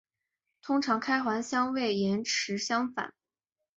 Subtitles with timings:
[0.63, 3.13] 通常开环相位延迟反相。